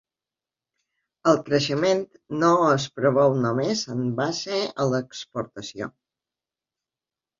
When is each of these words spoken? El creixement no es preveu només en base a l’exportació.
El 1.31 1.37
creixement 1.49 2.01
no 2.43 2.49
es 2.69 2.87
preveu 3.01 3.37
només 3.43 3.85
en 3.97 4.01
base 4.21 4.63
a 4.85 4.89
l’exportació. 4.95 5.91